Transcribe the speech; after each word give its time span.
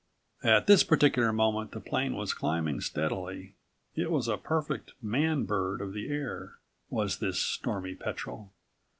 139 0.39 0.57
At 0.57 0.65
this 0.65 0.83
particular 0.83 1.31
moment 1.31 1.69
the 1.73 1.79
plane 1.79 2.15
was 2.15 2.33
climbing 2.33 2.81
steadily. 2.81 3.53
It 3.93 4.09
was 4.09 4.27
a 4.27 4.35
perfect 4.35 4.93
"man 4.99 5.43
bird" 5.43 5.79
of 5.79 5.93
the 5.93 6.09
air, 6.09 6.55
was 6.89 7.19
this 7.19 7.37
Stormy 7.39 7.93
Petrel. 7.93 8.51